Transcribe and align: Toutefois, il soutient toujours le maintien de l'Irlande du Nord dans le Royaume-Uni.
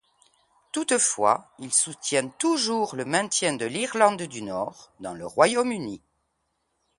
Toutefois, 0.71 1.51
il 1.59 1.71
soutient 1.71 2.27
toujours 2.27 2.95
le 2.95 3.05
maintien 3.05 3.53
de 3.53 3.67
l'Irlande 3.67 4.23
du 4.23 4.41
Nord 4.41 4.91
dans 4.99 5.13
le 5.13 5.27
Royaume-Uni. 5.27 6.01